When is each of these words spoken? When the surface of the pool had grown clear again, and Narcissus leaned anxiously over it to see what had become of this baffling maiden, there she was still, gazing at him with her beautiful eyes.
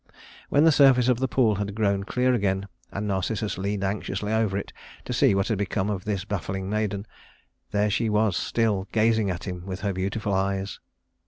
When 0.49 0.63
the 0.63 0.71
surface 0.71 1.09
of 1.09 1.19
the 1.19 1.27
pool 1.27 1.57
had 1.57 1.75
grown 1.75 2.05
clear 2.05 2.33
again, 2.33 2.67
and 2.91 3.05
Narcissus 3.07 3.59
leaned 3.59 3.83
anxiously 3.83 4.33
over 4.33 4.57
it 4.57 4.73
to 5.05 5.13
see 5.13 5.35
what 5.35 5.49
had 5.49 5.59
become 5.59 5.91
of 5.91 6.05
this 6.05 6.25
baffling 6.25 6.67
maiden, 6.71 7.05
there 7.69 7.91
she 7.91 8.09
was 8.09 8.35
still, 8.35 8.87
gazing 8.91 9.29
at 9.29 9.43
him 9.43 9.63
with 9.63 9.81
her 9.81 9.93
beautiful 9.93 10.33
eyes. 10.33 10.79